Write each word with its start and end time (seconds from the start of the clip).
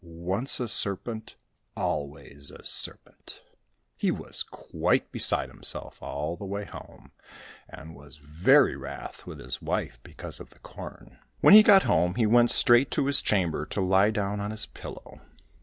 Once 0.03 0.59
a 0.59 0.67
serpent, 0.67 1.35
always 1.77 2.49
a 2.49 2.63
serpent!" 2.63 3.43
He 3.95 4.09
was 4.09 4.41
quite 4.41 5.11
beside 5.11 5.47
himself 5.49 6.01
all 6.01 6.35
the 6.35 6.43
way 6.43 6.65
home, 6.65 7.11
and 7.69 7.93
was 7.95 8.17
very 8.17 8.75
wrath 8.75 9.27
with 9.27 9.37
his 9.37 9.61
wife 9.61 9.99
because 10.01 10.39
of 10.39 10.49
the 10.49 10.59
corn. 10.61 11.19
When 11.41 11.53
he 11.53 11.61
got 11.61 11.83
home 11.83 12.15
he 12.15 12.25
went 12.25 12.49
straight 12.49 12.89
to 12.89 13.05
his 13.05 13.21
chamber 13.21 13.63
to 13.67 13.79
lie 13.79 14.09
down 14.09 14.39
on 14.39 14.49
his 14.49 14.65
pillow. 14.65 15.21